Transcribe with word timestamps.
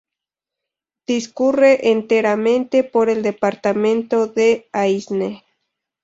Discurre 1.05 1.91
enteramente 1.91 2.83
por 2.83 3.07
el 3.07 3.21
departamento 3.21 4.25
de 4.25 4.67
Aisne. 4.71 5.43